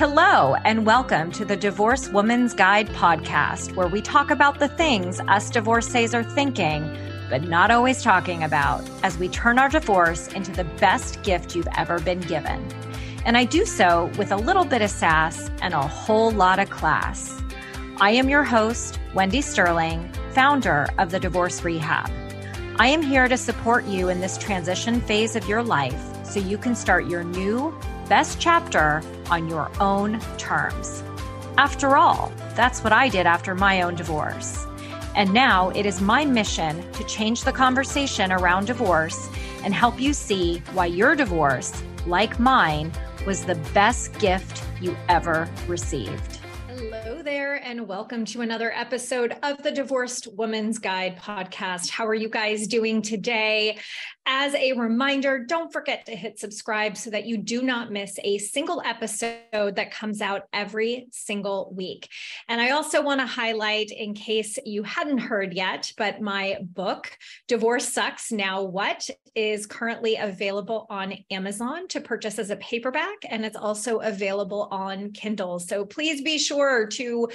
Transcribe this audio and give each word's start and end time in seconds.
Hello, 0.00 0.54
and 0.64 0.86
welcome 0.86 1.30
to 1.32 1.44
the 1.44 1.58
Divorced 1.58 2.10
Woman's 2.10 2.54
Guide 2.54 2.88
podcast, 2.88 3.76
where 3.76 3.86
we 3.86 4.00
talk 4.00 4.30
about 4.30 4.58
the 4.58 4.68
things 4.68 5.20
us 5.28 5.50
divorcees 5.50 6.14
are 6.14 6.24
thinking, 6.24 6.96
but 7.28 7.42
not 7.42 7.70
always 7.70 8.02
talking 8.02 8.42
about, 8.42 8.82
as 9.02 9.18
we 9.18 9.28
turn 9.28 9.58
our 9.58 9.68
divorce 9.68 10.28
into 10.28 10.52
the 10.52 10.64
best 10.64 11.22
gift 11.22 11.54
you've 11.54 11.68
ever 11.76 11.98
been 11.98 12.20
given. 12.20 12.66
And 13.26 13.36
I 13.36 13.44
do 13.44 13.66
so 13.66 14.10
with 14.16 14.32
a 14.32 14.38
little 14.38 14.64
bit 14.64 14.80
of 14.80 14.88
sass 14.88 15.50
and 15.60 15.74
a 15.74 15.86
whole 15.86 16.30
lot 16.30 16.58
of 16.58 16.70
class. 16.70 17.38
I 17.98 18.12
am 18.12 18.30
your 18.30 18.42
host, 18.42 18.98
Wendy 19.12 19.42
Sterling, 19.42 20.10
founder 20.30 20.88
of 20.96 21.10
the 21.10 21.20
Divorce 21.20 21.62
Rehab. 21.62 22.10
I 22.78 22.86
am 22.86 23.02
here 23.02 23.28
to 23.28 23.36
support 23.36 23.84
you 23.84 24.08
in 24.08 24.22
this 24.22 24.38
transition 24.38 25.02
phase 25.02 25.36
of 25.36 25.46
your 25.46 25.62
life 25.62 26.02
so 26.24 26.40
you 26.40 26.56
can 26.56 26.74
start 26.74 27.06
your 27.06 27.22
new 27.22 27.78
best 28.10 28.40
chapter 28.40 29.00
on 29.30 29.48
your 29.48 29.70
own 29.80 30.18
terms. 30.36 31.04
After 31.56 31.96
all, 31.96 32.32
that's 32.56 32.82
what 32.82 32.92
I 32.92 33.08
did 33.08 33.24
after 33.24 33.54
my 33.54 33.82
own 33.82 33.94
divorce. 33.94 34.66
And 35.14 35.32
now 35.32 35.70
it 35.70 35.86
is 35.86 36.00
my 36.00 36.24
mission 36.24 36.82
to 36.94 37.04
change 37.04 37.44
the 37.44 37.52
conversation 37.52 38.32
around 38.32 38.66
divorce 38.66 39.30
and 39.62 39.72
help 39.72 40.00
you 40.00 40.12
see 40.12 40.58
why 40.72 40.86
your 40.86 41.14
divorce, 41.14 41.72
like 42.04 42.40
mine, 42.40 42.90
was 43.26 43.44
the 43.44 43.54
best 43.72 44.18
gift 44.18 44.60
you 44.80 44.96
ever 45.08 45.48
received. 45.68 46.40
Hello 46.66 47.22
there, 47.22 47.62
and 47.64 47.86
welcome 47.86 48.24
to 48.24 48.40
another 48.40 48.72
episode 48.72 49.36
of 49.42 49.62
the 49.62 49.70
Divorced 49.70 50.26
Woman's 50.34 50.78
Guide 50.78 51.16
podcast. 51.16 51.90
How 51.90 52.06
are 52.06 52.14
you 52.14 52.28
guys 52.28 52.66
doing 52.66 53.02
today? 53.02 53.78
As 54.26 54.54
a 54.54 54.72
reminder, 54.72 55.44
don't 55.44 55.72
forget 55.72 56.06
to 56.06 56.14
hit 56.14 56.38
subscribe 56.38 56.96
so 56.96 57.10
that 57.10 57.26
you 57.26 57.36
do 57.36 57.62
not 57.62 57.90
miss 57.90 58.18
a 58.22 58.38
single 58.38 58.80
episode 58.84 59.76
that 59.76 59.92
comes 59.92 60.20
out 60.20 60.42
every 60.52 61.08
single 61.10 61.72
week. 61.74 62.08
And 62.48 62.60
I 62.60 62.70
also 62.70 63.02
want 63.02 63.20
to 63.20 63.26
highlight, 63.26 63.90
in 63.90 64.14
case 64.14 64.58
you 64.64 64.82
hadn't 64.82 65.18
heard 65.18 65.54
yet, 65.54 65.92
but 65.96 66.20
my 66.20 66.58
book, 66.62 67.16
Divorce 67.48 67.92
Sucks 67.92 68.30
Now 68.30 68.62
What, 68.62 69.08
is 69.34 69.66
currently 69.66 70.16
available 70.16 70.86
on 70.90 71.14
Amazon 71.30 71.86
to 71.88 72.00
purchase 72.00 72.38
as 72.38 72.50
a 72.50 72.56
paperback, 72.56 73.16
and 73.28 73.44
it's 73.44 73.56
also 73.56 73.98
available 73.98 74.68
on 74.70 75.12
Kindle. 75.12 75.58
So 75.58 75.84
please 75.84 76.20
be 76.20 76.36
sure 76.38 76.86
to 76.88 77.28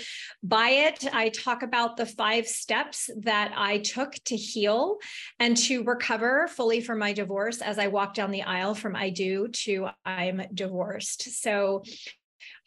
buy 0.43 0.69
it. 0.69 1.05
I 1.13 1.29
talk 1.29 1.63
about 1.63 1.97
the 1.97 2.05
five 2.05 2.47
steps 2.47 3.09
that 3.21 3.53
I 3.55 3.77
took 3.79 4.15
to 4.25 4.35
heal 4.35 4.97
and 5.39 5.55
to 5.57 5.83
recover 5.83 6.47
fully 6.47 6.81
from 6.85 6.99
my 6.99 7.13
divorce 7.13 7.61
as 7.61 7.79
I 7.79 7.87
walk 7.87 8.13
down 8.13 8.31
the 8.31 8.43
aisle 8.43 8.75
from 8.75 8.95
I 8.95 9.09
do 9.09 9.47
to 9.63 9.87
I'm 10.05 10.41
divorced. 10.53 11.41
So 11.41 11.83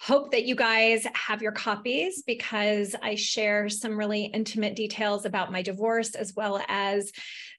hope 0.00 0.33
that 0.33 0.44
you 0.44 0.55
guys 0.55 1.06
have 1.14 1.42
your 1.42 1.52
copies 1.52 2.22
because 2.27 2.94
I 3.02 3.14
share 3.14 3.69
some 3.69 3.98
really 3.98 4.25
intimate 4.27 4.77
details 4.77 5.25
about 5.25 5.52
my 5.52 5.62
divorce 5.62 6.14
as 6.14 6.34
well 6.36 6.62
as 6.69 7.10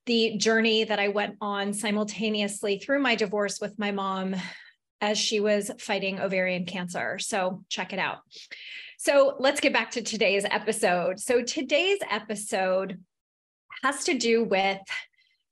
the 0.06 0.38
journey 0.38 0.86
that 0.86 1.00
I 1.00 1.10
went 1.10 1.36
on 1.42 1.74
simultaneously 1.74 2.80
through 2.80 3.02
my 3.02 3.16
divorce 3.16 3.60
with 3.60 3.78
my 3.78 3.92
mom 3.92 4.36
as 5.02 5.18
she 5.18 5.40
was 5.40 5.72
fighting 5.80 6.20
ovarian 6.20 6.66
cancer. 6.66 7.20
So 7.20 7.64
check 7.70 7.94
it 7.94 8.00
out. 8.00 8.20
So 8.98 9.36
let's 9.40 9.62
get 9.62 9.73
back 9.73 9.92
to 9.92 10.02
today's 10.02 10.46
episode. 10.46 11.20
So 11.20 11.42
today's 11.42 12.00
episode 12.10 13.00
has 13.84 14.04
to 14.06 14.18
do 14.18 14.44
with 14.44 14.80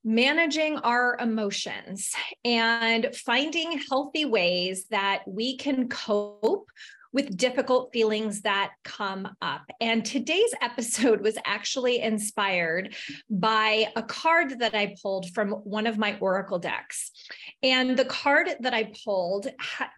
managing 0.08 0.78
our 0.78 1.18
emotions 1.20 2.14
and 2.46 3.14
finding 3.14 3.78
healthy 3.90 4.24
ways 4.24 4.86
that 4.90 5.22
we 5.28 5.58
can 5.58 5.90
cope 5.90 6.70
with 7.12 7.36
difficult 7.36 7.92
feelings 7.92 8.42
that 8.42 8.72
come 8.84 9.28
up. 9.42 9.64
And 9.82 10.06
today's 10.06 10.54
episode 10.62 11.22
was 11.22 11.38
actually 11.46 12.00
inspired 12.00 12.96
by 13.30 13.88
a 13.98 14.04
card 14.04 14.60
that 14.60 14.74
I 14.76 14.96
pulled 15.02 15.30
from 15.32 15.50
one 15.50 15.88
of 15.88 15.98
my 15.98 16.18
Oracle 16.22 16.60
decks. 16.60 17.12
And 17.62 17.98
the 17.98 18.06
card 18.06 18.50
that 18.62 18.74
I 18.74 18.92
pulled 19.04 19.48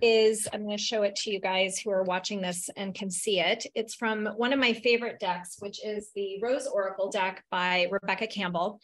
is, 0.02 0.48
I'm 0.52 0.64
going 0.64 0.78
to 0.78 0.84
show 0.84 1.04
it 1.04 1.16
to 1.18 1.32
you 1.32 1.40
guys 1.40 1.78
who 1.78 1.92
are 1.92 2.04
watching 2.04 2.42
this 2.42 2.68
and 2.76 2.96
can 2.96 3.12
see 3.12 3.40
it. 3.40 3.66
It's 3.76 3.94
from 3.94 4.26
one 4.26 4.54
of 4.54 4.60
my 4.60 4.74
favorite 4.74 5.20
decks, 5.20 5.58
which 5.60 5.86
is 5.86 6.10
the 6.16 6.40
Rose 6.42 6.66
Oracle 6.68 7.12
deck 7.12 7.44
by 7.52 7.88
Rebecca 7.92 8.26
Campbell. 8.26 8.80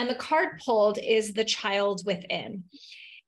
And 0.00 0.08
the 0.08 0.14
card 0.14 0.62
pulled 0.64 0.96
is 0.96 1.34
the 1.34 1.44
child 1.44 2.06
within. 2.06 2.64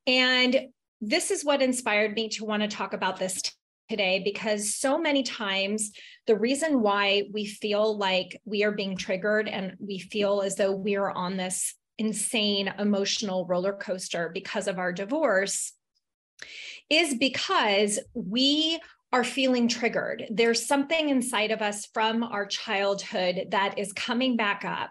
And 0.06 0.68
this 1.02 1.30
is 1.30 1.44
what 1.44 1.60
inspired 1.60 2.14
me 2.14 2.30
to 2.30 2.46
want 2.46 2.62
to 2.62 2.68
talk 2.68 2.94
about 2.94 3.18
this 3.18 3.42
today 3.90 4.22
because 4.24 4.74
so 4.74 4.96
many 4.96 5.22
times 5.22 5.92
the 6.26 6.34
reason 6.34 6.80
why 6.80 7.24
we 7.30 7.44
feel 7.44 7.98
like 7.98 8.40
we 8.46 8.64
are 8.64 8.72
being 8.72 8.96
triggered 8.96 9.48
and 9.48 9.74
we 9.80 9.98
feel 9.98 10.40
as 10.40 10.56
though 10.56 10.72
we 10.72 10.96
are 10.96 11.10
on 11.10 11.36
this 11.36 11.74
insane 11.98 12.72
emotional 12.78 13.44
roller 13.44 13.74
coaster 13.74 14.30
because 14.32 14.66
of 14.66 14.78
our 14.78 14.94
divorce 14.94 15.74
is 16.88 17.14
because 17.16 17.98
we 18.14 18.80
are 19.12 19.24
feeling 19.24 19.68
triggered. 19.68 20.26
There's 20.30 20.66
something 20.66 21.10
inside 21.10 21.50
of 21.50 21.60
us 21.60 21.86
from 21.92 22.22
our 22.22 22.46
childhood 22.46 23.48
that 23.50 23.78
is 23.78 23.92
coming 23.92 24.36
back 24.36 24.64
up 24.64 24.90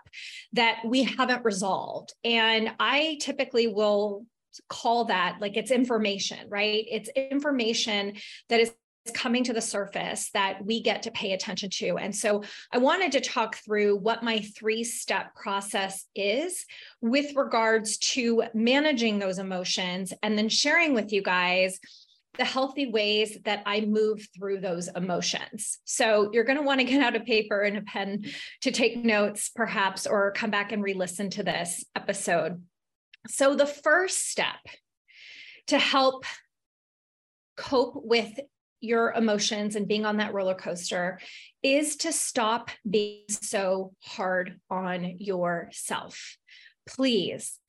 that 0.54 0.80
we 0.86 1.04
haven't 1.04 1.44
resolved. 1.44 2.14
And 2.24 2.72
I 2.80 3.18
typically 3.20 3.68
will 3.68 4.26
call 4.70 5.06
that 5.06 5.38
like 5.42 5.58
it's 5.58 5.72
information, 5.72 6.50
right? 6.50 6.86
It's 6.90 7.10
information 7.16 8.14
that 8.50 8.60
is 8.60 8.74
coming 9.14 9.44
to 9.44 9.54
the 9.54 9.62
surface 9.62 10.30
that 10.34 10.64
we 10.64 10.82
get 10.82 11.02
to 11.04 11.12
pay 11.12 11.34
attention 11.34 11.70
to. 11.72 11.98
And 11.98 12.16
so 12.16 12.44
I 12.72 12.78
wanted 12.78 13.12
to 13.14 13.22
talk 13.22 13.56
through 13.56 13.98
what 13.98 14.24
my 14.24 14.40
three 14.56 14.84
step 14.84 15.34
process 15.34 16.06
is 16.16 16.66
with 17.02 17.36
regards 17.36 17.98
to 17.98 18.44
managing 18.54 19.18
those 19.18 19.40
emotions 19.40 20.14
and 20.22 20.38
then 20.38 20.50
sharing 20.50 20.94
with 20.94 21.12
you 21.12 21.24
guys 21.24 21.80
the 22.38 22.46
healthy 22.46 22.90
ways 22.90 23.38
that 23.44 23.64
I 23.66 23.82
move 23.82 24.26
through 24.36 24.62
those 24.62 24.88
emotions. 24.88 25.80
So 25.84 26.30
you're 26.34 26.44
going 26.44 26.58
to 26.58 26.64
want 26.64 26.80
to 26.80 26.86
get 26.86 27.02
out 27.02 27.16
a 27.16 27.20
paper 27.20 27.62
and 27.62 27.78
a 27.78 27.82
pen 27.82 28.26
to 28.62 28.72
take 28.72 28.98
notes, 28.98 29.50
perhaps, 29.54 30.08
or 30.08 30.32
come 30.32 30.50
back 30.50 30.72
and 30.72 30.84
re 30.84 30.94
listen 30.94 31.30
to 31.32 31.44
this 31.44 31.84
episode. 31.96 32.64
So 33.28 33.56
the 33.56 33.66
first 33.66 34.30
step 34.30 34.60
to 35.68 35.78
help 35.78 36.26
cope 37.58 37.94
with 37.96 38.40
your 38.80 39.12
emotions 39.12 39.76
and 39.76 39.88
being 39.88 40.06
on 40.06 40.18
that 40.18 40.34
roller 40.34 40.56
coaster 40.56 41.20
is 41.62 41.98
to 41.98 42.12
stop 42.12 42.72
being 42.90 43.26
so 43.30 43.94
hard 44.00 44.60
on 44.70 45.18
yourself. 45.20 46.38
Please 46.88 47.60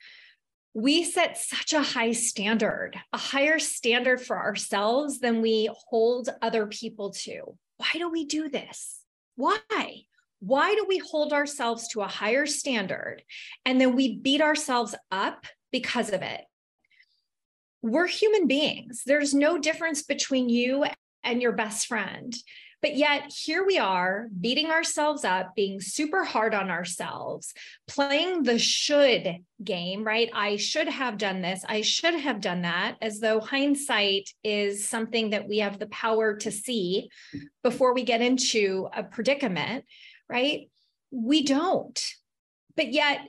we 0.75 1.05
set 1.05 1.37
such 1.37 1.73
a 1.73 1.83
high 1.83 2.13
standard, 2.13 2.99
a 3.13 3.19
higher 3.19 3.59
standard 3.59 4.21
for 4.21 4.39
ourselves 4.39 5.21
than 5.21 5.43
we 5.43 5.69
hold 5.89 6.31
other 6.41 6.67
people 6.67 7.11
to. 7.11 7.59
Why 7.77 7.91
do 7.95 8.09
we 8.09 8.25
do 8.25 8.49
this? 8.49 9.01
Why? 9.37 9.59
Why 10.41 10.75
do 10.75 10.87
we 10.89 10.99
hold 10.99 11.33
ourselves 11.33 11.89
to 11.89 12.01
a 12.01 12.09
higher 12.09 12.47
standard 12.47 13.23
and 13.65 13.81
then 13.81 13.95
we 13.95 14.17
beat 14.17 14.41
ourselves 14.41 14.95
up 15.11 15.47
because 15.71 16.11
of 16.11 16.23
it? 16.23 16.43
We're 17.83 18.07
human 18.07 18.47
beings. 18.47 19.03
There's 19.05 19.35
no 19.35 19.59
difference 19.59 20.03
between 20.03 20.49
you 20.49 20.87
and 21.23 21.43
your 21.43 21.53
best 21.53 21.87
friend. 21.87 22.35
But 22.83 22.97
yet, 22.97 23.33
here 23.33 23.65
we 23.65 23.79
are 23.79 24.27
beating 24.41 24.73
ourselves 24.73 25.25
up, 25.25 25.55
being 25.55 25.81
super 25.81 26.25
hard 26.25 26.53
on 26.53 26.69
ourselves, 26.69 27.55
playing 27.87 28.43
the 28.43 28.59
should 28.59 29.37
game, 29.63 30.03
right? 30.03 30.29
I 30.35 30.57
should 30.57 30.89
have 30.89 31.17
done 31.17 31.43
this. 31.43 31.65
I 31.69 31.83
should 31.83 32.15
have 32.15 32.41
done 32.41 32.63
that, 32.63 32.97
as 33.01 33.21
though 33.21 33.39
hindsight 33.39 34.31
is 34.43 34.89
something 34.89 35.31
that 35.31 35.49
we 35.49 35.59
have 35.59 35.79
the 35.79 35.87
power 35.87 36.37
to 36.39 36.51
see 36.51 37.09
before 37.63 37.95
we 37.95 38.03
get 38.03 38.21
into 38.21 38.89
a 38.93 39.05
predicament, 39.05 39.85
right? 40.29 40.69
We 41.13 41.45
don't. 41.45 42.05
But 42.75 42.93
yet, 42.93 43.21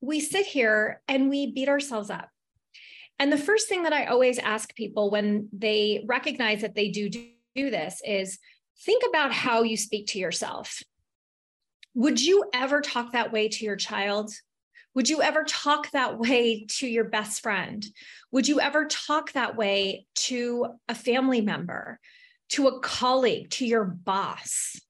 we 0.00 0.20
sit 0.20 0.46
here 0.46 1.02
and 1.08 1.28
we 1.28 1.50
beat 1.50 1.68
ourselves 1.68 2.10
up. 2.10 2.28
And 3.18 3.32
the 3.32 3.36
first 3.38 3.68
thing 3.68 3.82
that 3.82 3.92
I 3.92 4.04
always 4.04 4.38
ask 4.38 4.72
people 4.76 5.10
when 5.10 5.48
they 5.52 6.04
recognize 6.06 6.60
that 6.62 6.76
they 6.76 6.90
do 6.90 7.10
do 7.10 7.30
this 7.56 8.00
is 8.06 8.38
think 8.84 9.02
about 9.08 9.32
how 9.32 9.62
you 9.62 9.76
speak 9.76 10.08
to 10.08 10.18
yourself. 10.18 10.82
Would 11.94 12.20
you 12.20 12.44
ever 12.54 12.80
talk 12.80 13.12
that 13.12 13.32
way 13.32 13.48
to 13.48 13.64
your 13.64 13.76
child? 13.76 14.32
Would 14.94 15.08
you 15.08 15.22
ever 15.22 15.44
talk 15.44 15.90
that 15.90 16.18
way 16.18 16.66
to 16.68 16.86
your 16.86 17.04
best 17.04 17.42
friend? 17.42 17.84
Would 18.32 18.48
you 18.48 18.60
ever 18.60 18.86
talk 18.86 19.32
that 19.32 19.56
way 19.56 20.06
to 20.14 20.66
a 20.88 20.94
family 20.94 21.40
member, 21.40 22.00
to 22.50 22.68
a 22.68 22.80
colleague, 22.80 23.50
to 23.50 23.66
your 23.66 23.84
boss? 23.84 24.80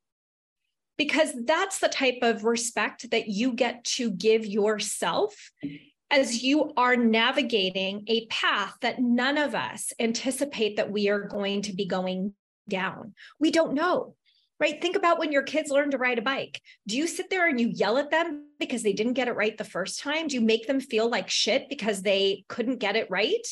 Because 0.97 1.33
that's 1.45 1.79
the 1.79 1.89
type 1.89 2.19
of 2.23 2.45
respect 2.45 3.11
that 3.11 3.29
you 3.29 3.53
get 3.55 3.85
to 3.85 4.11
give 4.11 4.45
yourself 4.45 5.35
as 6.11 6.43
you 6.43 6.73
are 6.77 6.97
navigating 6.97 8.05
a 8.07 8.27
path 8.27 8.75
that 8.83 8.99
none 8.99 9.39
of 9.39 9.55
us 9.55 9.93
anticipate 9.99 10.77
that 10.77 10.91
we 10.91 11.09
are 11.09 11.21
going 11.21 11.63
to 11.63 11.75
be 11.75 11.87
going 11.87 12.35
down. 12.71 13.15
We 13.39 13.51
don't 13.51 13.75
know 13.75 14.15
right? 14.61 14.81
Think 14.81 14.95
about 14.95 15.19
when 15.19 15.33
your 15.33 15.43
kids 15.43 15.71
learn 15.71 15.91
to 15.91 15.99
ride 15.99 16.19
a 16.19 16.23
bike. 16.23 16.61
Do 16.87 16.97
you 16.97 17.07
sit 17.07 17.31
there 17.31 17.49
and 17.49 17.59
you 17.59 17.69
yell 17.69 17.97
at 17.97 18.11
them 18.11 18.45
because 18.61 18.83
they 18.83 18.93
didn't 18.93 19.15
get 19.15 19.27
it 19.27 19.35
right 19.35 19.57
the 19.57 19.65
first 19.65 20.01
time? 20.01 20.29
Do 20.29 20.35
you 20.35 20.43
make 20.43 20.67
them 20.67 20.81
feel 20.81 21.09
like 21.09 21.31
shit 21.31 21.69
because 21.71 22.03
they 22.03 22.45
couldn't 22.47 22.79
get 22.79 22.95
it 22.95 23.11
right? 23.11 23.47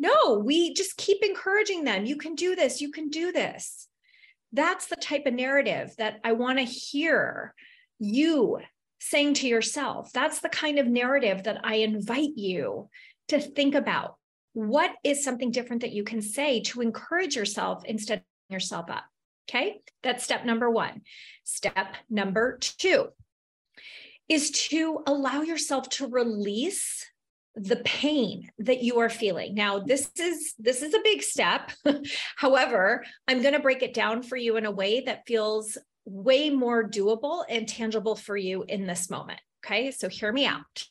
No, 0.00 0.42
we 0.44 0.74
just 0.74 0.96
keep 0.96 1.22
encouraging 1.22 1.84
them. 1.84 2.04
You 2.04 2.16
can 2.16 2.34
do 2.34 2.56
this. 2.56 2.80
You 2.80 2.90
can 2.90 3.08
do 3.08 3.30
this. 3.30 3.86
That's 4.52 4.88
the 4.88 4.96
type 4.96 5.26
of 5.26 5.32
narrative 5.32 5.94
that 5.96 6.18
I 6.24 6.32
want 6.32 6.58
to 6.58 6.64
hear 6.64 7.54
you 8.00 8.58
saying 8.98 9.34
to 9.34 9.48
yourself. 9.48 10.12
That's 10.12 10.40
the 10.40 10.48
kind 10.48 10.80
of 10.80 10.88
narrative 10.88 11.44
that 11.44 11.60
I 11.62 11.76
invite 11.76 12.36
you 12.36 12.88
to 13.28 13.40
think 13.40 13.76
about. 13.76 14.16
What 14.54 14.90
is 15.04 15.24
something 15.24 15.52
different 15.52 15.82
that 15.82 15.92
you 15.92 16.02
can 16.02 16.20
say 16.20 16.60
to 16.60 16.80
encourage 16.80 17.36
yourself 17.36 17.84
instead 17.84 18.24
yourself 18.52 18.90
up? 18.90 19.04
Okay, 19.48 19.80
that's 20.02 20.24
step 20.24 20.44
number 20.44 20.70
one. 20.70 21.02
Step 21.44 21.96
number 22.08 22.58
two 22.58 23.08
is 24.28 24.50
to 24.50 25.02
allow 25.06 25.42
yourself 25.42 25.88
to 25.90 26.06
release 26.06 27.06
the 27.54 27.76
pain 27.76 28.48
that 28.58 28.82
you 28.82 29.00
are 29.00 29.10
feeling. 29.10 29.54
Now, 29.54 29.78
this 29.78 30.10
is 30.18 30.54
this 30.58 30.82
is 30.82 30.94
a 30.94 31.02
big 31.04 31.22
step. 31.22 31.70
However, 32.36 33.04
I'm 33.28 33.42
going 33.42 33.54
to 33.54 33.60
break 33.60 33.82
it 33.82 33.94
down 33.94 34.22
for 34.22 34.36
you 34.36 34.56
in 34.56 34.64
a 34.64 34.70
way 34.70 35.00
that 35.02 35.26
feels 35.26 35.76
way 36.04 36.50
more 36.50 36.88
doable 36.88 37.44
and 37.48 37.68
tangible 37.68 38.16
for 38.16 38.36
you 38.36 38.64
in 38.66 38.86
this 38.86 39.10
moment. 39.10 39.40
Okay, 39.64 39.92
so 39.92 40.08
hear 40.08 40.32
me 40.32 40.44
out. 40.44 40.84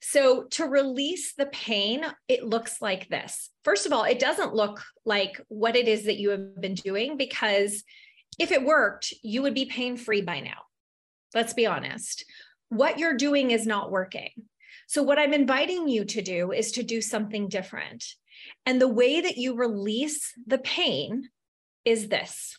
So, 0.00 0.44
to 0.50 0.66
release 0.66 1.34
the 1.34 1.46
pain, 1.46 2.04
it 2.28 2.44
looks 2.44 2.80
like 2.80 3.08
this. 3.08 3.50
First 3.64 3.84
of 3.84 3.92
all, 3.92 4.04
it 4.04 4.20
doesn't 4.20 4.54
look 4.54 4.80
like 5.04 5.40
what 5.48 5.74
it 5.74 5.88
is 5.88 6.04
that 6.04 6.18
you 6.18 6.30
have 6.30 6.60
been 6.60 6.74
doing 6.74 7.16
because 7.16 7.82
if 8.38 8.52
it 8.52 8.64
worked, 8.64 9.12
you 9.22 9.42
would 9.42 9.54
be 9.54 9.64
pain 9.64 9.96
free 9.96 10.22
by 10.22 10.40
now. 10.40 10.58
Let's 11.34 11.52
be 11.52 11.66
honest. 11.66 12.24
What 12.68 12.98
you're 12.98 13.16
doing 13.16 13.50
is 13.50 13.66
not 13.66 13.90
working. 13.90 14.30
So, 14.86 15.02
what 15.02 15.18
I'm 15.18 15.34
inviting 15.34 15.88
you 15.88 16.04
to 16.04 16.22
do 16.22 16.52
is 16.52 16.72
to 16.72 16.84
do 16.84 17.00
something 17.00 17.48
different. 17.48 18.04
And 18.66 18.80
the 18.80 18.88
way 18.88 19.20
that 19.20 19.36
you 19.36 19.56
release 19.56 20.32
the 20.46 20.58
pain 20.58 21.28
is 21.84 22.08
this 22.08 22.56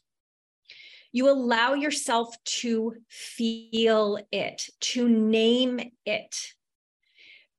you 1.12 1.30
allow 1.30 1.74
yourself 1.74 2.36
to 2.46 2.96
feel 3.10 4.19
it, 4.31 4.69
to 4.80 5.10
name 5.10 5.92
it. 6.06 6.54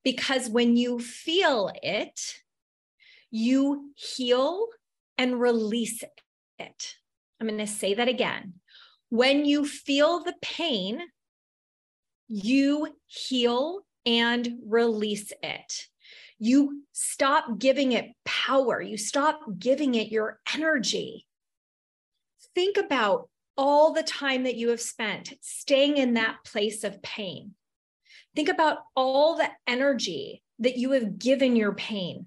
Because 0.04 0.48
when 0.48 0.76
you 0.76 0.98
feel 0.98 1.70
it, 1.82 2.20
you 3.30 3.92
heal 3.94 4.66
and 5.18 5.40
release 5.40 6.02
it. 6.58 6.94
I'm 7.40 7.46
going 7.46 7.58
to 7.58 7.66
say 7.66 7.94
that 7.94 8.08
again. 8.08 8.54
When 9.10 9.44
you 9.44 9.66
feel 9.66 10.24
the 10.24 10.34
pain, 10.40 11.02
you 12.28 12.88
heal 13.06 13.80
and 14.06 14.58
release 14.66 15.32
it. 15.42 15.86
You 16.38 16.82
stop 16.92 17.58
giving 17.58 17.92
it 17.92 18.06
power. 18.24 18.80
You 18.80 18.96
stop 18.96 19.40
giving 19.58 19.94
it 19.94 20.08
your 20.08 20.40
energy. 20.54 21.26
Think 22.54 22.76
about 22.76 23.28
all 23.56 23.92
the 23.92 24.02
time 24.02 24.44
that 24.44 24.56
you 24.56 24.70
have 24.70 24.80
spent 24.80 25.34
staying 25.40 25.96
in 25.96 26.14
that 26.14 26.38
place 26.44 26.84
of 26.84 27.02
pain. 27.02 27.54
Think 28.34 28.48
about 28.48 28.78
all 28.96 29.36
the 29.36 29.50
energy 29.66 30.42
that 30.58 30.76
you 30.76 30.92
have 30.92 31.18
given 31.18 31.56
your 31.56 31.74
pain, 31.74 32.26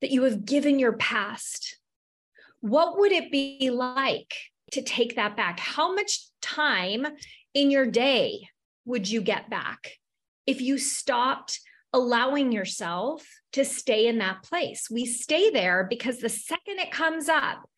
that 0.00 0.10
you 0.10 0.24
have 0.24 0.44
given 0.44 0.78
your 0.78 0.94
past. 0.94 1.78
What 2.60 2.98
would 2.98 3.12
it 3.12 3.30
be 3.30 3.70
like 3.70 4.34
to 4.72 4.82
take 4.82 5.16
that 5.16 5.36
back? 5.36 5.60
How 5.60 5.94
much 5.94 6.20
time 6.42 7.06
in 7.52 7.70
your 7.70 7.86
day 7.86 8.48
would 8.84 9.08
you 9.08 9.20
get 9.20 9.48
back 9.48 9.92
if 10.46 10.60
you 10.60 10.78
stopped 10.78 11.60
allowing 11.92 12.50
yourself 12.50 13.24
to 13.52 13.64
stay 13.64 14.08
in 14.08 14.18
that 14.18 14.42
place? 14.42 14.88
We 14.90 15.06
stay 15.06 15.50
there 15.50 15.86
because 15.88 16.18
the 16.18 16.28
second 16.28 16.80
it 16.80 16.90
comes 16.90 17.28
up, 17.28 17.68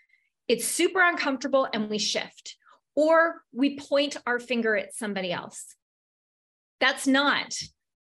it's 0.49 0.65
super 0.67 1.03
uncomfortable 1.03 1.69
and 1.73 1.91
we 1.91 1.99
shift 1.99 2.57
or 2.97 3.43
we 3.53 3.79
point 3.79 4.17
our 4.27 4.41
finger 4.41 4.75
at 4.75 4.95
somebody 4.95 5.31
else. 5.31 5.77
That's 6.81 7.07
not 7.07 7.55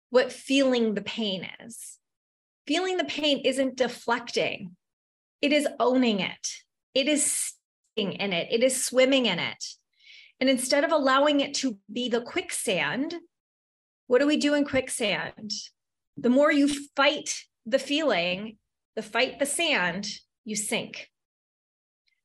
what 0.09 0.31
feeling 0.31 0.95
the 0.95 1.01
pain 1.01 1.47
is. 1.63 1.99
Feeling 2.65 2.97
the 2.97 3.05
pain 3.05 3.41
isn't 3.45 3.77
deflecting, 3.77 4.75
it 5.41 5.53
is 5.53 5.67
owning 5.79 6.21
it, 6.21 6.49
it 6.93 7.07
is 7.07 7.53
staying 7.95 8.13
in 8.13 8.33
it, 8.33 8.47
it 8.51 8.63
is 8.63 8.83
swimming 8.83 9.25
in 9.25 9.39
it. 9.39 9.63
And 10.39 10.49
instead 10.49 10.83
of 10.83 10.91
allowing 10.91 11.41
it 11.41 11.53
to 11.55 11.77
be 11.91 12.09
the 12.09 12.21
quicksand, 12.21 13.15
what 14.07 14.19
do 14.19 14.27
we 14.27 14.37
do 14.37 14.53
in 14.53 14.65
quicksand? 14.65 15.51
The 16.15 16.29
more 16.29 16.51
you 16.51 16.67
fight 16.95 17.43
the 17.65 17.79
feeling, 17.79 18.57
the 18.95 19.01
fight 19.01 19.39
the 19.39 19.45
sand, 19.45 20.07
you 20.45 20.55
sink. 20.55 21.09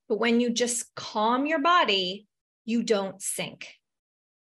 But 0.09 0.19
when 0.19 0.41
you 0.41 0.51
just 0.51 0.95
calm 0.95 1.47
your 1.47 1.61
body 1.61 2.27
you 2.65 2.83
don't 2.83 3.21
sink. 3.21 3.75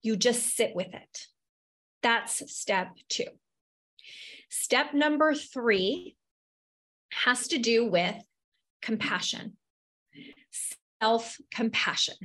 You 0.02 0.16
just 0.16 0.56
sit 0.56 0.76
with 0.76 0.94
it. 0.94 1.28
That's 2.02 2.54
step 2.54 2.90
two. 3.10 3.28
Step 4.50 4.94
number 4.94 5.34
three 5.34 6.16
has 7.12 7.48
to 7.48 7.58
do 7.58 7.86
with 7.86 8.16
compassion, 8.82 9.58
self 11.02 11.38
compassion. 11.54 12.16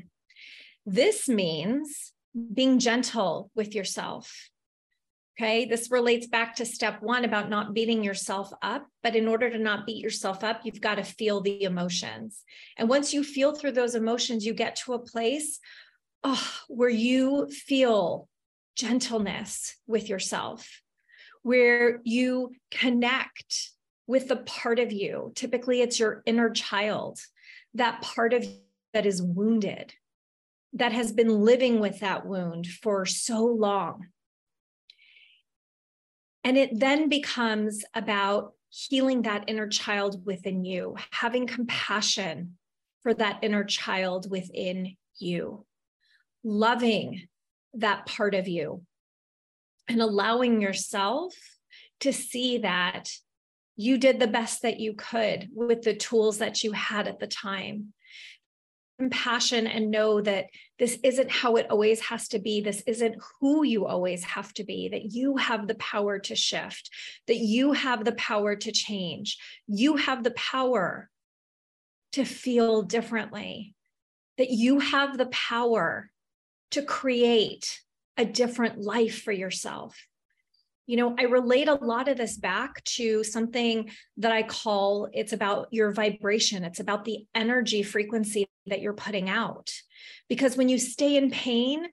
This 0.85 1.29
means 1.29 2.13
being 2.53 2.79
gentle 2.79 3.51
with 3.55 3.75
yourself, 3.75 4.51
Okay, 5.41 5.67
this 5.67 5.93
relates 5.93 6.27
back 6.27 6.57
to 6.57 6.67
step 6.67 7.01
one 7.01 7.25
about 7.25 7.49
not 7.49 7.73
beating 7.73 8.03
yourself 8.03 8.51
up. 8.61 8.89
But 9.05 9.15
in 9.15 9.29
order 9.29 9.49
to 9.49 9.59
not 9.59 9.87
beat 9.87 10.03
yourself 10.03 10.43
up, 10.43 10.63
you've 10.65 10.81
got 10.81 10.97
to 10.97 11.05
feel 11.05 11.41
the 11.41 11.63
emotions. 11.63 12.43
And 12.77 12.89
once 12.89 13.15
you 13.15 13.23
feel 13.23 13.55
through 13.55 13.73
those 13.73 13.95
emotions, 13.95 14.45
you 14.45 14.53
get 14.53 14.75
to 14.77 14.95
a 14.95 14.99
place 14.99 15.61
oh, 16.25 16.51
where 16.67 16.89
you 16.89 17.49
feel 17.51 18.29
gentleness 18.75 19.77
with 19.87 20.09
yourself, 20.09 20.83
where 21.43 22.01
you 22.03 22.53
connect 22.73 23.71
with 24.09 24.27
the 24.27 24.39
part 24.39 24.81
of 24.81 24.91
you. 24.91 25.31
Typically, 25.37 25.83
it's 25.83 26.01
your 26.01 26.23
inner 26.27 26.51
child, 26.51 27.21
that 27.75 28.03
part 28.03 28.33
of 28.33 28.43
you 28.43 28.59
that 28.93 29.07
is 29.07 29.23
wounded, 29.23 29.95
that 30.73 30.91
has 30.91 31.13
been 31.13 31.29
living 31.29 31.79
with 31.79 32.01
that 32.01 32.27
wound 32.27 32.67
for 32.67 33.07
so 33.07 33.45
long 33.45 34.07
and 36.49 36.57
it 36.57 36.81
then 36.81 37.11
becomes 37.11 37.85
about 37.93 38.55
healing 38.71 39.21
that 39.21 39.45
inner 39.49 39.69
child 39.69 40.25
within 40.25 40.65
you, 40.65 40.97
having 41.11 41.47
compassion 41.47 42.57
for 43.03 43.13
that 43.13 43.41
inner 43.43 43.65
child 43.65 44.31
within 44.31 44.97
you, 45.19 45.67
loving 46.43 47.29
that 47.75 48.07
part 48.07 48.35
of 48.35 48.49
you, 48.49 48.81
and 49.89 50.01
allowing 50.01 50.63
yourself 50.63 51.35
to 52.01 52.15
see 52.15 52.57
that 52.57 53.11
you 53.77 53.99
did 53.99 54.19
the 54.19 54.27
best 54.27 54.63
that 54.63 54.81
you 54.81 54.95
could 54.95 55.51
with 55.53 55.83
the 55.83 55.95
tools 55.95 56.39
that 56.39 56.65
you 56.65 56.73
had 56.73 57.07
at 57.07 57.19
the 57.19 57.27
time 57.27 57.93
compassion 58.99 59.67
and 59.67 59.91
know 59.91 60.21
that 60.21 60.47
this 60.79 60.99
isn't 61.05 61.31
how 61.31 61.57
it 61.57 61.71
always 61.71 62.01
has 62.01 62.29
to 62.29 62.39
be. 62.39 62.61
This 62.61 62.83
isn't 62.87 63.15
who 63.41 63.65
you 63.65 63.87
always 63.87 64.25
have 64.25 64.53
to 64.55 64.65
be, 64.65 64.89
that 64.89 65.13
you 65.13 65.37
have 65.37 65.69
the 65.69 65.77
power 65.77 66.19
to 66.19 66.35
shift, 66.35 66.91
that 67.29 67.37
you 67.37 67.73
have 67.73 68.05
the 68.05 68.13
power 68.13 68.57
to 68.57 68.73
change. 68.73 69.39
You 69.67 69.97
have 69.97 70.25
the 70.25 70.33
power 70.33 71.09
to 72.13 72.25
feel 72.25 72.83
differently, 72.83 73.75
that 74.37 74.51
you 74.51 74.81
have 74.81 75.17
the 75.17 75.27
power 75.27 76.11
to 76.73 76.83
create 76.83 77.81
a 78.17 78.25
different 78.25 78.81
life 78.81 79.23
for 79.23 79.33
yourself. 79.33 79.97
You 80.89 80.97
know, 80.97 81.15
I 81.19 81.25
relate 81.25 81.69
a 81.69 81.75
lot 81.75 82.09
of 82.09 82.17
this 82.17 82.39
back 82.39 82.83
to 82.97 83.23
something 83.23 83.91
that 84.17 84.33
I 84.33 84.43
call 84.43 85.11
it's 85.13 85.35
about 85.35 85.69
your 85.71 85.93
vibration, 85.93 86.65
it's 86.65 86.81
about 86.81 87.05
the 87.05 87.27
energy 87.35 87.83
frequency 87.83 88.49
that 88.67 88.81
you're 88.81 88.95
putting 88.95 89.29
out. 89.29 89.71
Because 90.31 90.57
when 90.57 90.71
you 90.71 90.79
stay 90.79 91.19
in 91.19 91.31
pain, 91.31 91.89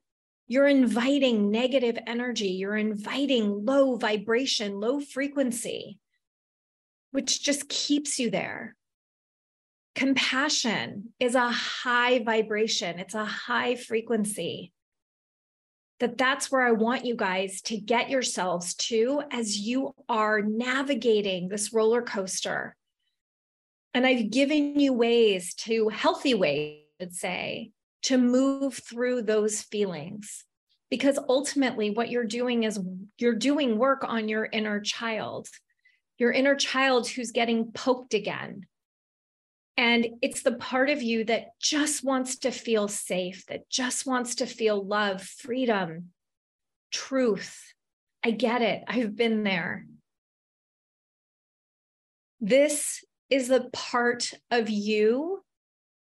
you're 0.47 0.69
inviting 0.69 1.51
negative 1.51 1.97
energy, 2.07 2.51
you're 2.51 2.77
inviting 2.77 3.65
low 3.65 3.97
vibration, 3.97 4.79
low 4.79 5.01
frequency, 5.01 5.99
which 7.11 7.43
just 7.43 7.67
keeps 7.67 8.17
you 8.17 8.29
there. 8.29 8.77
Compassion 9.95 11.13
is 11.19 11.35
a 11.35 11.49
high 11.49 12.23
vibration, 12.23 12.99
it's 12.99 13.13
a 13.13 13.25
high 13.25 13.75
frequency. 13.75 14.71
That 15.99 16.17
that's 16.17 16.51
where 16.51 16.61
I 16.61 16.71
want 16.71 17.05
you 17.05 17.15
guys 17.15 17.61
to 17.63 17.77
get 17.77 18.09
yourselves 18.09 18.75
to 18.75 19.23
as 19.31 19.57
you 19.57 19.95
are 20.09 20.41
navigating 20.41 21.47
this 21.47 21.73
roller 21.73 22.01
coaster 22.01 22.75
and 23.95 24.05
I've 24.05 24.29
given 24.29 24.77
you 24.77 24.91
ways 24.91 25.53
to 25.59 25.87
healthy 25.87 26.33
ways 26.33 26.81
should 26.99 27.13
say, 27.13 27.71
to 28.03 28.17
move 28.17 28.75
through 28.75 29.21
those 29.21 29.61
feelings. 29.61 30.43
Because 30.89 31.17
ultimately, 31.29 31.91
what 31.91 32.09
you're 32.09 32.25
doing 32.25 32.63
is 32.63 32.79
you're 33.17 33.33
doing 33.33 33.77
work 33.77 34.03
on 34.03 34.29
your 34.29 34.45
inner 34.51 34.79
child, 34.79 35.47
your 36.17 36.31
inner 36.31 36.55
child 36.55 37.07
who's 37.07 37.31
getting 37.31 37.71
poked 37.71 38.13
again. 38.13 38.67
And 39.77 40.07
it's 40.21 40.41
the 40.41 40.53
part 40.53 40.89
of 40.89 41.01
you 41.01 41.25
that 41.25 41.47
just 41.59 42.03
wants 42.03 42.37
to 42.39 42.51
feel 42.51 42.87
safe, 42.87 43.45
that 43.47 43.69
just 43.69 44.05
wants 44.05 44.35
to 44.35 44.45
feel 44.45 44.85
love, 44.85 45.21
freedom, 45.21 46.11
truth. 46.91 47.73
I 48.23 48.31
get 48.31 48.61
it. 48.61 48.83
I've 48.87 49.15
been 49.15 49.43
there. 49.43 49.85
This 52.39 53.03
is 53.29 53.49
the 53.49 53.69
part 53.73 54.31
of 54.49 54.69
you 54.69 55.43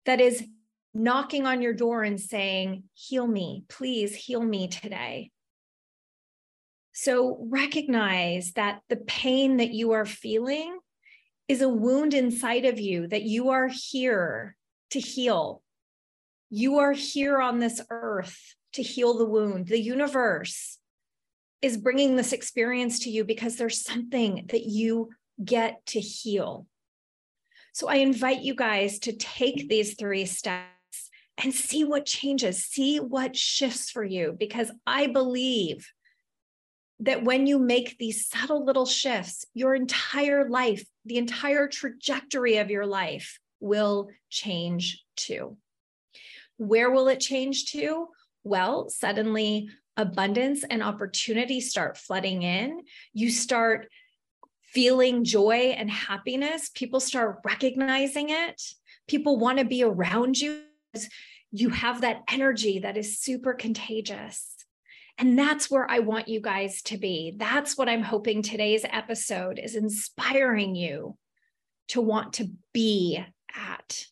that 0.05 0.21
is 0.21 0.45
knocking 0.93 1.47
on 1.47 1.62
your 1.62 1.73
door 1.73 2.02
and 2.02 2.21
saying, 2.21 2.85
Heal 2.95 3.26
me, 3.26 3.64
please 3.69 4.14
heal 4.14 4.43
me 4.43 4.69
today. 4.69 5.31
So 6.93 7.38
recognize 7.49 8.52
that 8.52 8.81
the 8.88 8.97
pain 8.97 9.57
that 9.57 9.73
you 9.73 9.93
are 9.93 10.05
feeling 10.05 10.79
is 11.52 11.61
a 11.61 11.68
wound 11.68 12.14
inside 12.14 12.64
of 12.64 12.80
you 12.80 13.06
that 13.06 13.25
you 13.25 13.50
are 13.50 13.68
here 13.68 14.56
to 14.88 14.99
heal. 14.99 15.62
You 16.49 16.78
are 16.78 16.92
here 16.92 17.42
on 17.42 17.59
this 17.59 17.78
earth 17.90 18.54
to 18.73 18.82
heal 18.82 19.18
the 19.18 19.26
wound. 19.26 19.66
The 19.66 19.78
universe 19.78 20.78
is 21.61 21.76
bringing 21.76 22.16
this 22.16 22.32
experience 22.32 23.00
to 23.00 23.11
you 23.11 23.23
because 23.25 23.56
there's 23.56 23.85
something 23.85 24.47
that 24.49 24.62
you 24.62 25.11
get 25.44 25.85
to 25.88 26.00
heal. 26.00 26.66
So 27.75 27.87
I 27.87 27.97
invite 27.97 28.40
you 28.40 28.54
guys 28.54 28.99
to 29.00 29.12
take 29.12 29.68
these 29.68 29.94
three 29.94 30.25
steps 30.25 31.11
and 31.37 31.52
see 31.52 31.85
what 31.85 32.06
changes, 32.06 32.64
see 32.64 32.99
what 32.99 33.37
shifts 33.37 33.90
for 33.90 34.04
you, 34.04 34.35
because 34.38 34.71
I 34.87 35.09
believe 35.09 35.87
that 37.02 37.25
when 37.25 37.47
you 37.47 37.59
make 37.59 37.99
these 37.99 38.28
subtle 38.28 38.64
little 38.64 38.87
shifts, 38.87 39.44
your 39.54 39.75
entire 39.75 40.49
life, 40.49 40.85
the 41.04 41.18
entire 41.18 41.68
trajectory 41.68 42.59
of 42.59 42.71
your 42.71 42.87
life 42.87 43.38
will 43.61 44.09
change 44.30 45.04
too. 45.16 45.56
Where 46.56 46.90
will 46.90 47.09
it 47.09 47.21
change 47.21 47.73
to? 47.73 48.09
Well, 48.44 48.88
suddenly 48.88 49.68
abundance 49.97 50.64
and 50.64 50.82
opportunity 50.82 51.61
start 51.61 51.99
flooding 51.99 52.42
in. 52.42 52.80
You 53.12 53.30
start 53.30 53.88
feeling 54.62 55.25
joy 55.25 55.75
and 55.76 55.90
happiness. 55.90 56.71
People 56.75 57.00
start 57.00 57.40
recognizing 57.44 58.30
it. 58.30 58.62
People 59.06 59.38
want 59.38 59.59
to 59.59 59.64
be 59.64 59.82
around 59.82 60.40
you 60.40 60.62
you 61.52 61.68
have 61.68 62.00
that 62.00 62.23
energy 62.30 62.78
that 62.78 62.97
is 62.97 63.21
super 63.21 63.52
contagious. 63.52 64.56
And 65.19 65.38
that's 65.38 65.71
where 65.71 65.88
I 65.90 66.00
want 66.00 66.28
you 66.28 66.40
guys 66.40 66.83
to 66.83 66.99
be. 66.99 67.35
That's 67.37 67.76
what 67.76 67.88
I'm 67.88 68.02
hoping 68.02 68.42
today's 68.42 68.85
episode 68.88 69.59
is 69.62 69.76
inspiring 69.76 70.75
you 70.75 71.16
to 71.88 72.00
want 72.00 72.35
to 72.35 72.50
be 72.73 73.23
at. 73.54 74.07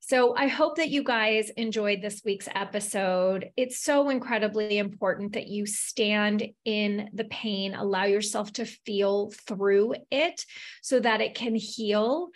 So 0.00 0.34
I 0.36 0.48
hope 0.48 0.76
that 0.76 0.90
you 0.90 1.04
guys 1.04 1.48
enjoyed 1.50 2.02
this 2.02 2.22
week's 2.24 2.48
episode. 2.54 3.50
It's 3.56 3.82
so 3.82 4.10
incredibly 4.10 4.76
important 4.76 5.34
that 5.34 5.46
you 5.46 5.64
stand 5.64 6.44
in 6.64 7.08
the 7.14 7.24
pain, 7.24 7.74
allow 7.74 8.04
yourself 8.04 8.52
to 8.54 8.66
feel 8.66 9.30
through 9.46 9.94
it 10.10 10.44
so 10.82 11.00
that 11.00 11.20
it 11.20 11.34
can 11.34 11.54
heal, 11.54 12.28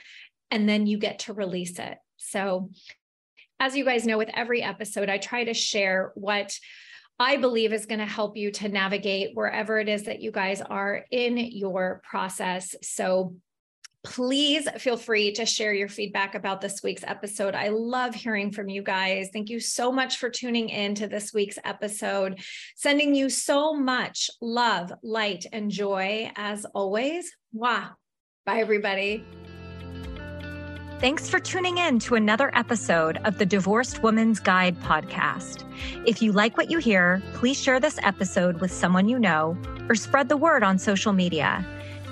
and 0.51 0.69
then 0.69 0.87
you 0.87 0.97
get 0.97 1.19
to 1.21 1.35
release 1.35 1.79
it. 1.79 1.99
So 2.17 2.71
as 3.59 3.77
you 3.77 3.85
guys 3.85 4.07
know, 4.07 4.17
with 4.17 4.31
every 4.33 4.63
episode, 4.63 5.11
I 5.11 5.19
try 5.19 5.45
to 5.45 5.55
share 5.55 6.13
what 6.15 6.59
I 7.19 7.39
believe 7.39 7.73
is 7.73 7.87
going 7.87 8.01
to 8.01 8.07
help 8.07 8.37
you 8.37 8.51
to 8.53 8.69
navigate 8.69 9.31
wherever 9.35 9.79
it 9.79 9.89
is 9.89 10.05
that 10.05 10.21
you 10.21 10.31
guys 10.31 10.61
are 10.61 11.05
in 11.11 11.39
your 11.39 12.03
process. 12.05 12.75
So 12.83 13.37
please 14.05 14.69
feel 14.79 14.97
free 14.97 15.33
to 15.33 15.45
share 15.45 15.73
your 15.73 15.89
feedback 15.89 16.35
about 16.35 16.61
this 16.61 16.83
week's 16.83 17.03
episode. 17.05 17.55
I 17.55 17.69
love 17.69 18.15
hearing 18.15 18.53
from 18.53 18.69
you 18.69 18.83
guys. 18.83 19.31
Thank 19.33 19.49
you 19.49 19.59
so 19.59 19.91
much 19.91 20.19
for 20.19 20.31
tuning 20.31 20.69
in 20.69 20.95
to 20.97 21.09
this 21.09 21.33
week's 21.35 21.59
episode. 21.65 22.41
Sending 22.77 23.15
you 23.15 23.29
so 23.29 23.75
much 23.75 24.31
love, 24.41 24.93
light, 25.03 25.47
and 25.53 25.71
joy 25.71 26.31
as 26.37 26.65
always. 26.67 27.35
Wow. 27.53 27.93
Bye, 28.45 28.61
everybody. 28.61 29.25
Thanks 30.99 31.29
for 31.29 31.39
tuning 31.39 31.77
in 31.77 31.99
to 32.01 32.15
another 32.15 32.51
episode 32.57 33.19
of 33.25 33.37
the 33.37 33.45
Divorced 33.45 34.03
Woman's 34.03 34.41
Guide 34.41 34.81
podcast. 34.81 35.63
If 36.07 36.23
you 36.23 36.33
like 36.33 36.57
what 36.57 36.71
you 36.71 36.79
hear, 36.79 37.23
please 37.35 37.61
share 37.61 37.79
this 37.79 37.99
episode 38.03 38.63
with 38.63 38.73
someone 38.73 39.07
you 39.07 39.19
know 39.19 39.59
or 39.91 39.95
spread 39.95 40.31
the 40.31 40.39
word 40.39 40.63
on 40.63 40.79
social 40.79 41.13
media. 41.13 41.63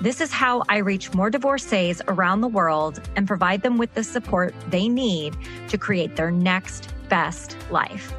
This 0.01 0.21
is 0.21 0.31
how 0.31 0.61
I 0.69 0.77
reach 0.77 1.15
more 1.15 1.31
divorcees 1.31 1.99
around 2.07 2.41
the 2.41 2.47
world 2.47 3.01
and 3.15 3.27
provide 3.27 3.63
them 3.63 3.79
with 3.79 3.91
the 3.95 4.03
support 4.03 4.53
they 4.69 4.87
need 4.87 5.35
to 5.69 5.79
create 5.79 6.15
their 6.15 6.29
next 6.29 6.93
best 7.09 7.57
life. 7.71 8.13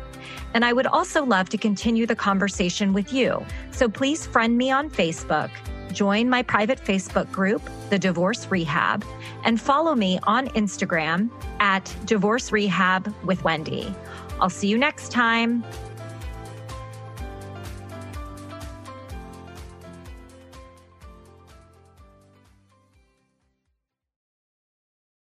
And 0.53 0.65
I 0.65 0.73
would 0.73 0.89
also 0.89 1.25
love 1.25 1.49
to 1.51 1.59
continue 1.59 2.07
the 2.07 2.17
conversation 2.17 2.93
with 2.93 3.13
you. 3.13 3.47
So 3.71 3.89
please 3.89 4.27
friend 4.27 4.59
me 4.59 4.73
on 4.73 4.91
Facebook 4.91 5.51
join 5.97 6.29
my 6.29 6.43
private 6.43 6.79
Facebook 6.79 7.33
group, 7.33 7.63
The 7.89 7.99
Divorce 7.99 8.47
Rehab, 8.51 9.03
and 9.45 9.59
follow 9.59 9.95
me 9.95 10.21
on 10.25 10.49
Instagram 10.49 11.31
at 11.59 11.93
Divorce 12.05 12.53
Rehab 12.53 13.13
with 13.25 13.43
Wendy. 13.45 13.93
I'll 14.39 14.51
see 14.51 14.69
you 14.69 14.77
next 14.77 15.11
time. 15.11 15.65